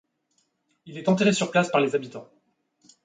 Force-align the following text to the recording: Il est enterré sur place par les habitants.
Il 0.87 0.97
est 0.97 1.07
enterré 1.09 1.31
sur 1.31 1.51
place 1.51 1.69
par 1.69 1.79
les 1.79 1.93
habitants. 1.93 2.27